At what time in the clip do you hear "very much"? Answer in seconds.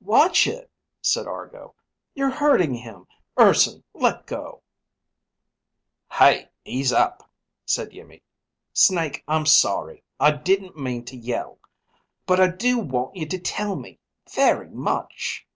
14.34-15.46